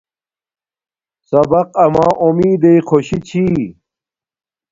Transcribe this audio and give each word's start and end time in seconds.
سبق 1.29 1.67
اما 1.83 2.07
امیدݵ 2.25 2.75
خوشی 2.87 3.17
چھی 3.27 3.45